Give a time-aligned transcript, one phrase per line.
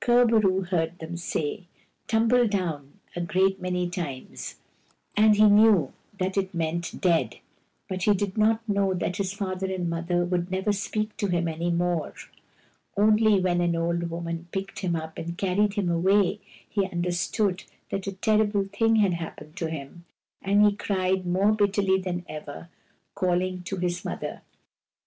[0.00, 1.66] Kur bo roo heard them say"
[2.08, 4.56] tum ble down" a great many times,
[5.14, 7.40] and he knew that it meant" dead";
[7.90, 11.46] but he did not know that his father and mother would never speak to him
[11.48, 12.14] any more.
[12.96, 18.06] Only when an old woman picked him up and carried him away he understood that
[18.06, 20.06] a terrible thing had happened to him,
[20.40, 22.70] and he cried more bitterly than ever,
[23.14, 24.40] calhng to his mother.